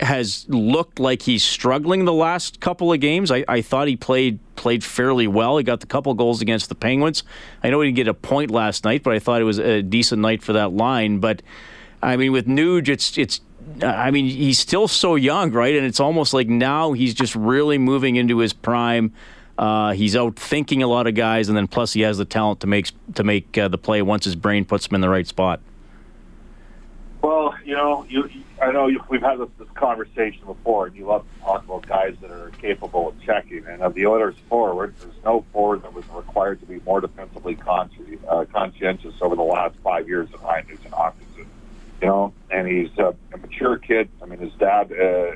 [0.00, 3.30] has looked like he's struggling the last couple of games.
[3.30, 5.58] I, I thought he played played fairly well.
[5.58, 7.22] He got the couple goals against the Penguins.
[7.62, 9.82] I know he didn't get a point last night, but I thought it was a
[9.82, 11.18] decent night for that line.
[11.18, 11.42] But
[12.02, 13.40] I mean, with Nuge, it's it's
[13.82, 15.74] I mean, he's still so young, right?
[15.74, 19.12] And it's almost like now he's just really moving into his prime.
[19.58, 22.60] Uh, he's out thinking a lot of guys, and then plus he has the talent
[22.60, 25.26] to make to make uh, the play once his brain puts him in the right
[25.26, 25.60] spot.
[27.22, 28.30] Well, you know, you,
[28.60, 31.86] I know you, we've had this, this conversation before, and you love to talk about
[31.86, 33.66] guys that are capable of checking.
[33.66, 37.54] And of the Oilers forward, there's no forward that was required to be more defensively
[37.56, 41.26] consci- uh, conscientious over the last five years than Ryan Nugent Hopkins.
[42.00, 44.08] You know, and he's uh, a mature kid.
[44.22, 45.32] I mean, his dad uh,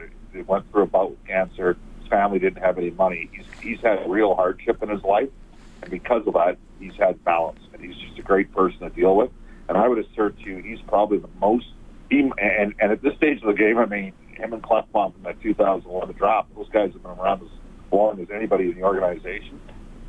[0.47, 1.77] went through a bout with cancer.
[2.01, 3.31] His family didn't have any money.
[3.33, 5.31] He's he's had real hardship in his life,
[5.83, 7.61] and because of that, he's had balance.
[7.73, 9.31] And he's just a great person to deal with.
[9.71, 11.67] And I would assert to you, he's probably the most.
[12.11, 15.23] He, and and at this stage of the game, I mean, him and Klefbom from
[15.23, 17.49] that 2011 draft, those guys have been around as
[17.93, 19.61] long as anybody in the organization.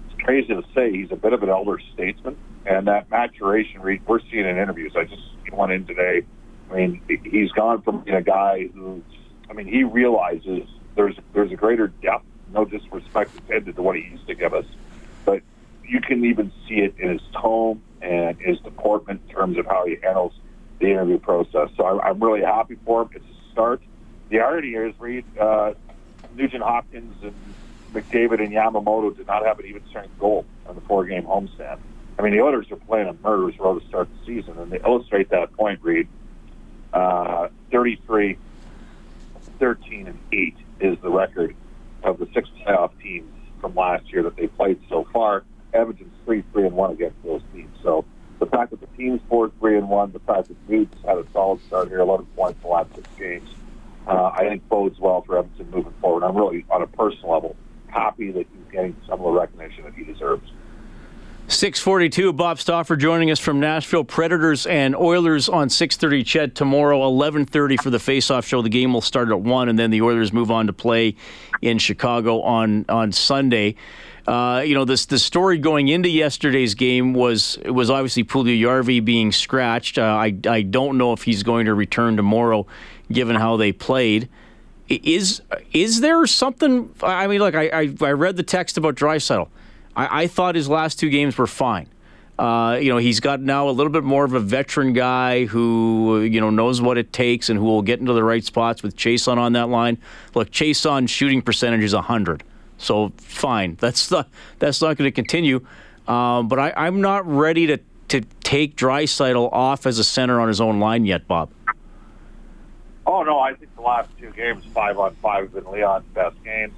[0.09, 4.01] It's crazy to say he's a bit of an elder statesman, and that maturation Reed
[4.07, 4.93] we're seeing in interviews.
[4.95, 6.23] I just went in today
[6.71, 9.03] I mean, he's gone from being a guy who,
[9.49, 12.25] I mean, he realizes there's there's a greater depth.
[12.53, 14.65] No disrespect intended to what he used to give us,
[15.25, 15.41] but
[15.85, 19.85] you can even see it in his tone and his deportment in terms of how
[19.85, 20.33] he handles
[20.82, 21.70] the interview process.
[21.78, 23.10] So I, I'm really happy for him.
[23.15, 23.82] It's a start.
[24.30, 25.74] The irony is, Reed, uh,
[26.36, 27.34] Nugent Hopkins and
[27.94, 31.80] McDavid and Yamamoto did not have an even strength goal on the four-game homestand.
[32.17, 34.80] I mean, the Oilers are playing a murderous road to start the season, and they
[34.80, 36.08] illustrate that point, Reed.
[36.94, 38.38] Uh, 33,
[39.60, 41.56] 13, and 8 is the record
[42.04, 45.44] of the six playoff teams from last year that they played so far.
[45.74, 47.74] Edmonton's 3 3 and 1 against those teams.
[47.82, 48.04] So
[48.41, 51.25] the fact that the team's 4 3 and 1, the fact that Boots had a
[51.32, 53.49] solid start here, 11 points in the last six games,
[54.08, 56.23] uh, I think bodes well for Edmonton moving forward.
[56.23, 57.56] I'm really, on a personal level,
[57.88, 60.51] happy that he's getting some of the recognition that he deserves.
[61.49, 64.06] 642, Bob Stauffer joining us from Nashville.
[64.06, 68.63] Predators and Oilers on 630 CHED tomorrow, 1130 for the face-off show.
[68.63, 71.15] The game will start at 1, and then the Oilers move on to play
[71.62, 73.75] in Chicago on, on Sunday.
[74.27, 79.31] Uh, you know, this the story going into yesterday's game was was obviously Puljujarvi being
[79.31, 79.97] scratched.
[79.97, 82.67] Uh, I I don't know if he's going to return tomorrow,
[83.12, 84.29] given how they played.
[84.89, 85.41] Is
[85.73, 86.93] is there something?
[87.01, 89.47] I mean, look, I I, I read the text about Draisaitl.
[89.95, 91.88] I, I thought his last two games were fine.
[92.39, 96.21] Uh, you know, he's got now a little bit more of a veteran guy who,
[96.21, 98.95] you know, knows what it takes and who will get into the right spots with
[98.95, 99.99] Chiasson on that line.
[100.34, 102.43] Look, Chiasson shooting percentage is 100.
[102.82, 103.76] So fine.
[103.80, 105.65] That's not, that's not going to continue.
[106.08, 110.48] Um, but I, I'm not ready to, to take Draisaitl off as a center on
[110.48, 111.52] his own line yet, Bob.
[113.06, 116.41] Oh, no, I think the last two games, five on five, have been Leon's best
[116.44, 116.74] games.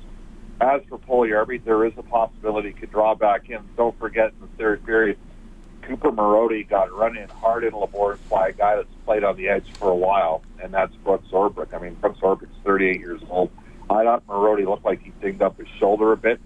[0.62, 3.60] As for Puljujarvi, there is a possibility he could draw back in.
[3.76, 5.18] Don't forget in the third period,
[5.82, 9.50] Cooper Marody got run in hard in Labor's by a guy that's played on the
[9.50, 11.74] edge for a while, and that's Brooks Orpik.
[11.74, 13.52] I mean, Brooks Orpik's 38 years old.
[13.90, 16.40] I thought Marody looked like he dinged up his shoulder a bit,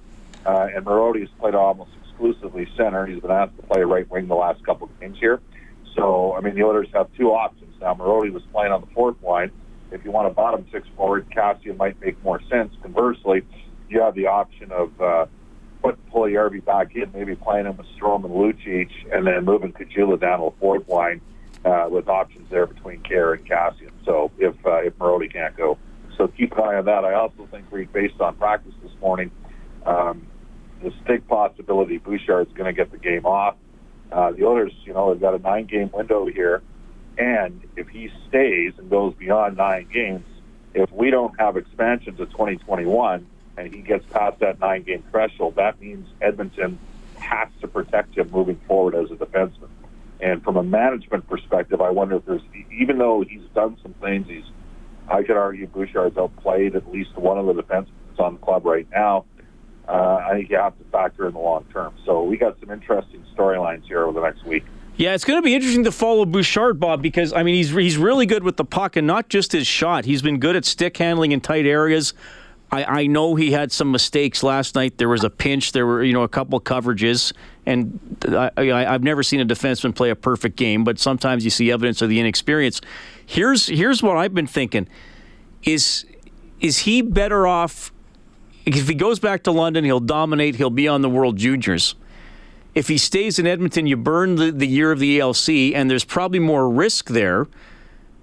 [0.45, 3.05] uh, and Marody has played almost exclusively center.
[3.05, 5.39] He's been asked to play right wing the last couple of games here.
[5.95, 7.93] So, I mean, the Oilers have two options now.
[7.93, 9.51] Marody was playing on the fourth line.
[9.91, 12.73] If you want a bottom six forward, Kassian might make more sense.
[12.81, 13.43] Conversely,
[13.89, 15.25] you have the option of uh,
[15.81, 20.19] putting Puljujärvi back in, maybe playing him with Strome and Lucic, and then moving Caggiula
[20.19, 21.21] down to the fourth line
[21.65, 23.91] uh, with options there between Kerr and Kassian.
[24.05, 25.77] So if uh, if Marody can't go,
[26.17, 27.05] so keep an eye on that.
[27.05, 29.31] I also think, Reed, based on practice this morning,
[29.85, 30.27] um,
[30.81, 33.55] the big possibility Bouchard's going to get the game off.
[34.11, 36.61] Uh, the Oilers, you know, they've got a nine-game window here,
[37.17, 40.25] and if he stays and goes beyond nine games,
[40.73, 43.25] if we don't have expansion to 2021
[43.57, 46.77] and he gets past that nine-game threshold, that means Edmonton
[47.15, 49.69] has to protect him moving forward as a defenseman.
[50.19, 54.27] And from a management perspective, I wonder if there's, even though he's done some things,
[54.27, 54.45] he's,
[55.09, 58.87] I could argue Bouchard's outplayed at least one of the defensemen on the club right
[58.91, 59.25] now.
[59.87, 61.93] Uh, I think you have to factor in the long term.
[62.05, 64.65] So we got some interesting storylines here over the next week.
[64.97, 67.97] Yeah, it's going to be interesting to follow Bouchard, Bob, because I mean he's he's
[67.97, 70.05] really good with the puck and not just his shot.
[70.05, 72.13] He's been good at stick handling in tight areas.
[72.71, 74.97] I, I know he had some mistakes last night.
[74.97, 75.71] There was a pinch.
[75.71, 77.31] There were you know a couple coverages,
[77.65, 80.83] and I, I, I've never seen a defenseman play a perfect game.
[80.83, 82.81] But sometimes you see evidence of the inexperience.
[83.27, 84.87] Here's here's what I've been thinking:
[85.61, 86.05] is
[86.61, 87.91] is he better off
[88.65, 89.83] if he goes back to London?
[89.83, 90.55] He'll dominate.
[90.55, 91.93] He'll be on the World Juniors.
[92.73, 96.05] If he stays in Edmonton, you burn the, the year of the ELC, and there's
[96.05, 97.47] probably more risk there.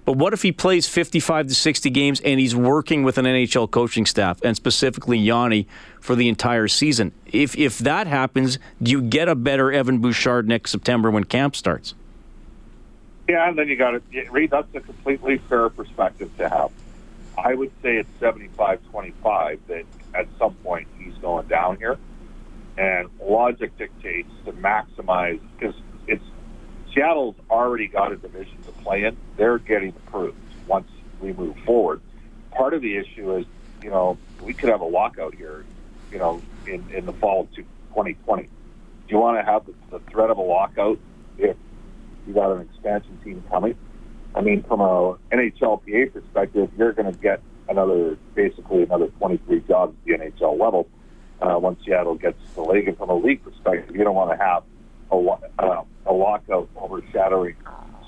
[0.05, 3.69] But what if he plays 55 to 60 games and he's working with an NHL
[3.69, 5.67] coaching staff and specifically Yanni
[5.99, 7.11] for the entire season?
[7.27, 11.55] If if that happens, do you get a better Evan Bouchard next September when camp
[11.55, 11.93] starts?
[13.27, 14.51] Yeah, and then you got to Reed.
[14.51, 16.71] That's a completely fair perspective to have.
[17.37, 19.83] I would say it's 75-25 that
[20.13, 21.97] at some point he's going down here,
[22.77, 25.75] and logic dictates to maximize because
[26.07, 26.23] it's
[26.93, 29.17] Seattle's already got a division to play in.
[29.37, 30.87] They're getting approved once
[31.19, 32.01] we move forward.
[32.51, 33.45] Part of the issue is,
[33.81, 35.65] you know, we could have a lockout here,
[36.11, 38.43] you know, in, in the fall of 2020.
[38.43, 38.49] Do
[39.09, 40.99] you want to have the, the threat of a lockout
[41.37, 41.57] if
[42.27, 43.75] you got an expansion team coming?
[44.35, 49.95] I mean, from a NHLPA perspective, you're going to get another, basically another 23 jobs
[49.97, 50.87] at the NHL level
[51.41, 52.87] uh, once Seattle gets the league.
[52.87, 54.63] And from a league perspective, you don't want to have
[55.11, 55.15] a,
[55.59, 57.55] uh, a lockout overshadowing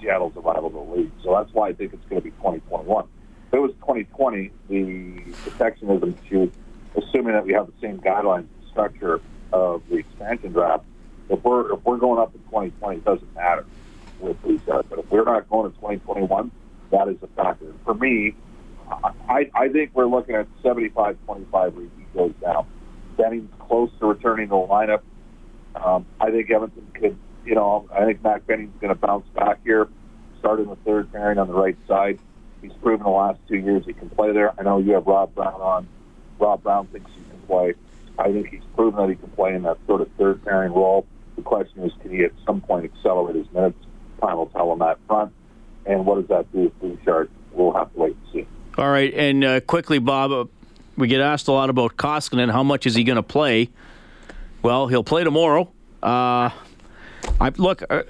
[0.01, 1.11] Seattle's arrival to the league.
[1.23, 3.05] So that's why I think it's going to be 2021.
[3.47, 6.51] If it was 2020, the protectionism issue,
[6.95, 9.21] assuming that we have the same guidelines and structure
[9.53, 10.83] of the expansion draft,
[11.29, 13.65] if we're if we're going up in 2020, it doesn't matter
[14.19, 14.61] with these.
[14.65, 16.51] But if we're not going to 2021,
[16.91, 17.73] that is a factor.
[17.85, 18.35] For me,
[18.89, 22.67] I, I think we're looking at 75-25 he goes down.
[23.17, 25.01] Benning's close to returning to the lineup.
[25.75, 29.63] Um, I think Edmonton could, you know, I think Matt Benning's going to bounce back
[29.63, 29.87] here,
[30.39, 32.19] start in the third pairing on the right side.
[32.61, 34.53] He's proven the last two years he can play there.
[34.59, 35.87] I know you have Rob Brown on.
[36.39, 37.73] Rob Brown thinks he can play.
[38.17, 41.05] I think he's proven that he can play in that sort of third pairing role.
[41.35, 43.77] The question is, can he at some point accelerate his minutes?
[44.21, 45.33] Time will tell on that front.
[45.85, 47.29] And what does that do with Bouchard?
[47.51, 48.47] We'll have to wait and see.
[48.77, 50.45] All right, and uh, quickly, Bob, uh,
[50.97, 52.51] we get asked a lot about Koskinen.
[52.51, 53.69] How much is he going to play?
[54.61, 55.71] Well, he'll play tomorrow.
[56.03, 56.49] Uh,
[57.39, 57.83] I look.
[57.89, 58.03] Uh,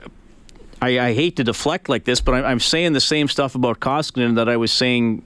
[0.82, 3.80] I, I, hate to deflect like this, but I'm, I'm, saying the same stuff about
[3.80, 5.24] Koskinen that I was saying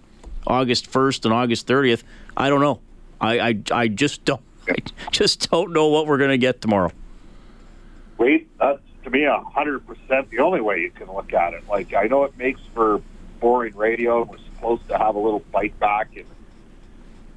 [0.48, 2.04] August 1st and August 30th.
[2.38, 2.80] I don't know.
[3.20, 4.42] I, I, I just don't.
[4.70, 4.76] I
[5.12, 6.92] just don't know what we're going to get tomorrow.
[8.18, 11.68] Wait, that's to me a hundred percent the only way you can look at it.
[11.68, 13.02] Like I know it makes for
[13.40, 14.24] boring radio.
[14.24, 16.26] We're supposed to have a little bite back, and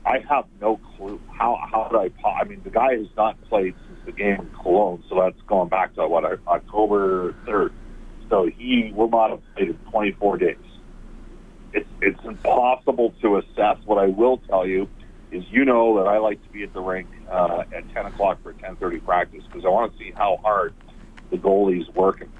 [0.04, 2.28] I have no clue how how did I.
[2.28, 5.68] I mean, the guy has not played since the game in Cologne, so that's going
[5.68, 7.72] back to what October third.
[8.28, 10.56] So he will not have played in 24 days.
[11.72, 13.78] It's it's impossible to assess.
[13.84, 14.88] What I will tell you
[15.30, 18.42] is, you know that I like to be at the rink uh, at 10 o'clock
[18.42, 20.74] for 10:30 practice because I want to see how hard
[21.34, 22.30] the goalie's working,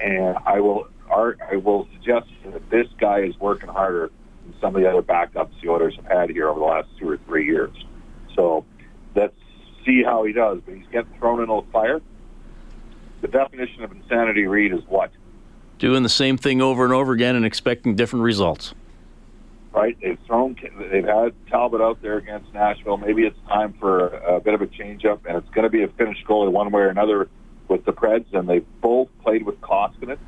[0.00, 4.10] and I will I will suggest that this guy is working harder
[4.44, 7.08] than some of the other backups the Oilers have had here over the last two
[7.08, 7.72] or three years.
[8.34, 8.64] So
[9.14, 9.34] let's
[9.84, 10.60] see how he does.
[10.64, 12.00] But he's getting thrown into the fire.
[13.22, 15.10] The definition of insanity, Reed, is what?
[15.78, 18.74] Doing the same thing over and over again and expecting different results.
[19.72, 19.96] Right?
[20.00, 20.56] They've thrown.
[20.90, 22.96] They've had Talbot out there against Nashville.
[22.96, 25.88] Maybe it's time for a bit of a change-up, and it's going to be a
[25.88, 27.28] Finnish goalie one way or another
[27.68, 30.18] with the Preds, and they both played with Koskinen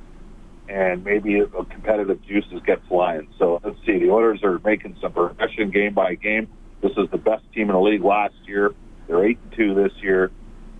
[0.68, 3.28] and maybe a competitive juices get flying.
[3.38, 3.98] So let's see.
[3.98, 6.48] The Oilers are making some progression game by game.
[6.82, 8.74] This is the best team in the league last year.
[9.06, 10.30] They're eight and two this year.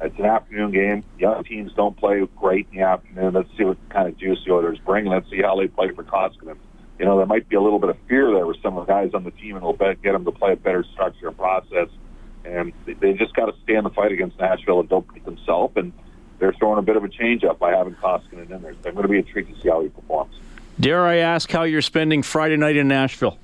[0.01, 1.05] It's an afternoon game.
[1.19, 3.33] Young teams don't play great in the afternoon.
[3.33, 5.07] Let's see what kind of juice the Oilers bring.
[5.07, 6.57] Let's see how they play for Koskinen.
[6.99, 8.93] You know, there might be a little bit of fear there with some of the
[8.93, 11.89] guys on the team, and it'll get them to play a better structure and process.
[12.45, 15.75] And they just got to stay in the fight against Nashville and don't beat themselves.
[15.77, 15.93] And
[16.39, 18.75] they're throwing a bit of a change up by having Koskinen in there.
[18.83, 20.35] So I'm going to be a treat to see how he performs.
[20.81, 23.39] Dare I ask how you're spending Friday night in Nashville?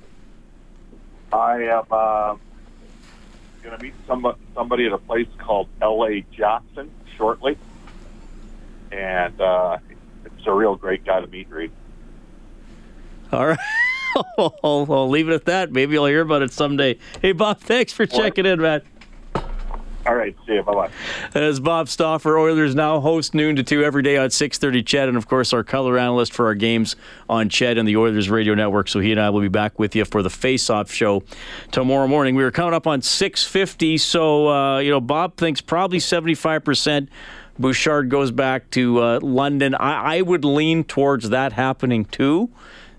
[1.32, 2.36] I am uh,
[3.62, 6.24] going to meet somebody, somebody at a place called L.A.
[6.32, 7.58] Jackson shortly,
[8.92, 9.78] and uh,
[10.24, 11.72] it's a real great guy to meet, Reed.
[13.32, 13.58] All right.
[14.38, 15.72] I'll, I'll leave it at that.
[15.72, 16.98] Maybe I'll hear about it someday.
[17.20, 18.82] Hey, Bob, thanks for checking in, man.
[20.06, 20.62] All right, see you.
[20.62, 20.90] Bye bye.
[21.34, 24.82] As Bob Stauffer, Oilers now host noon to two every day on 6:30.
[24.84, 26.94] CHED, and of course our color analyst for our games
[27.28, 28.88] on CHED and the Oilers Radio Network.
[28.88, 31.22] So he and I will be back with you for the face-off show
[31.70, 32.34] tomorrow morning.
[32.34, 37.08] We were coming up on 6:50, so uh, you know Bob thinks probably 75 percent.
[37.58, 39.74] Bouchard goes back to uh, London.
[39.76, 42.50] I, I, would lean towards that happening too.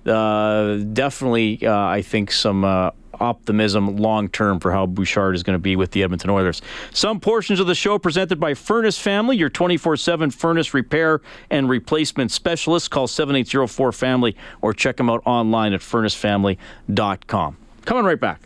[0.05, 5.55] Uh, definitely, uh, I think some uh, optimism long term for how Bouchard is going
[5.55, 6.61] to be with the Edmonton Oilers.
[6.91, 11.69] Some portions of the show presented by Furnace Family, your 24 7 furnace repair and
[11.69, 12.91] replacement specialist.
[12.91, 17.57] Call 7804 Family or check them out online at furnacefamily.com.
[17.85, 18.41] Coming right back.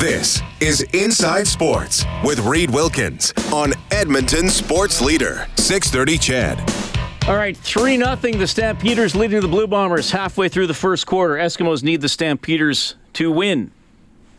[0.00, 6.89] This is Inside Sports with Reed Wilkins on Edmonton Sports Leader, 630 CHED.
[7.28, 8.16] All right, 3 0.
[8.16, 11.34] The Stampeders leading the Blue Bombers halfway through the first quarter.
[11.34, 13.70] Eskimos need the Stampeders to win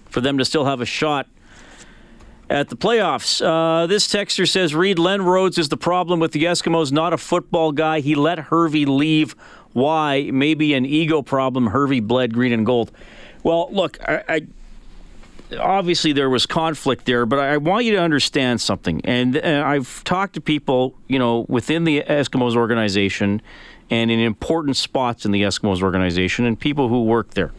[0.09, 1.27] for them to still have a shot
[2.49, 3.41] at the playoffs.
[3.41, 7.17] Uh, this texter says Reed Len Rhodes is the problem with the Eskimos, not a
[7.17, 8.01] football guy.
[8.01, 9.35] He let Hervey leave.
[9.71, 10.29] Why?
[10.33, 11.67] Maybe an ego problem.
[11.67, 12.91] Hervey bled green and gold.
[13.41, 14.47] Well, look, I, I
[15.59, 19.01] obviously there was conflict there, but I want you to understand something.
[19.03, 23.41] And, and I've talked to people, you know, within the Eskimos organization
[23.89, 27.51] and in important spots in the Eskimos organization and people who work there.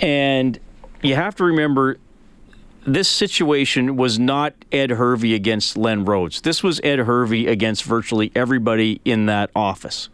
[0.00, 0.58] And
[1.02, 1.98] you have to remember
[2.86, 6.40] this situation was not Ed Hervey against Len Rhodes.
[6.40, 10.08] This was Ed Hervey against virtually everybody in that office.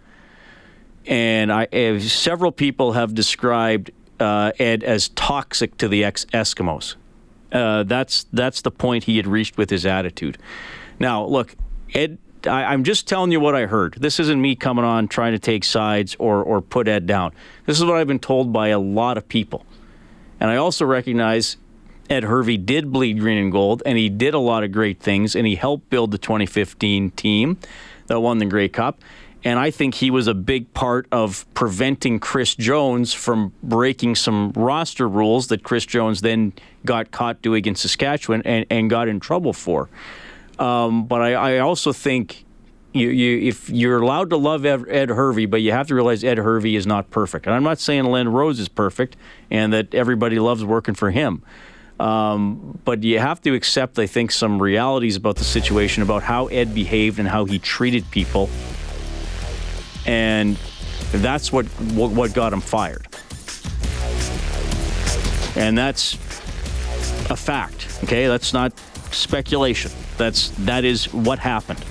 [1.07, 3.91] And I, eh, several people have described
[4.21, 6.97] uh, Ed as toxic to the ex Eskimos.
[7.53, 10.39] Uh, that's that's the point he had reached with his attitude.
[10.99, 11.55] Now, look,
[11.95, 12.19] Ed.
[12.47, 13.95] I, am just telling you what I heard.
[13.95, 17.33] This isn't me coming on trying to take sides or or put Ed down.
[17.67, 19.67] This is what I've been told by a lot of people,
[20.39, 21.57] and I also recognize
[22.09, 25.35] Ed Hervey did bleed green and gold, and he did a lot of great things,
[25.35, 27.59] and he helped build the 2015 team
[28.07, 29.01] that won the Grey Cup.
[29.45, 34.53] And I think he was a big part of preventing Chris Jones from breaking some
[34.53, 36.53] roster rules that Chris Jones then
[36.85, 39.89] got caught doing in Saskatchewan and, and got in trouble for.
[40.59, 42.45] Um, but I, I, also think
[42.93, 46.39] you, you, if you're allowed to love Ed, Hervey, but you have to realize Ed
[46.39, 47.47] Hervey is not perfect.
[47.47, 49.17] And I'm not saying Len Rhodes is perfect
[49.53, 51.45] and that everybody loves working for him.
[52.01, 56.47] Um, but you have to accept, I think, some realities about the situation, about how
[56.47, 58.51] Ed behaved and how he treated people
[60.09, 60.57] and
[61.13, 63.07] that's what, what, got him fired.
[65.55, 66.15] And that's
[67.31, 68.01] a fact.
[68.05, 68.73] Okay, that's not
[69.11, 69.91] speculation.
[70.17, 71.85] That's that is what happened.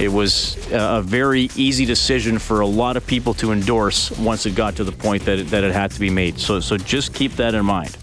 [0.00, 4.54] It was a very easy decision for a lot of people to endorse once it
[4.54, 6.38] got to the point that it, that it had to be made.
[6.38, 7.96] So so just keep that in mind.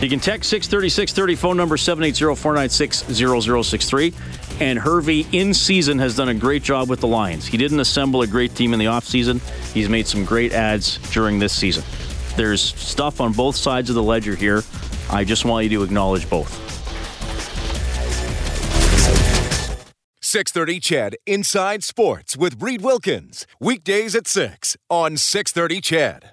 [0.00, 3.04] You can text 630 630, phone number 780 496
[3.66, 4.14] 0063
[4.60, 7.46] and Hervey in season has done a great job with the Lions.
[7.46, 9.40] He didn't assemble a great team in the offseason.
[9.72, 11.84] He's made some great adds during this season.
[12.36, 14.62] There's stuff on both sides of the ledger here.
[15.10, 16.68] I just want you to acknowledge both.
[20.20, 23.46] 630 CHED Inside Sports with Reed Wilkins.
[23.60, 26.24] Weekdays at 6 on 630 CHED.